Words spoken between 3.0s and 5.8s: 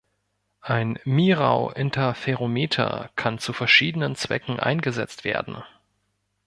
kann zu verschiedenen Zwecken eingesetzt werden.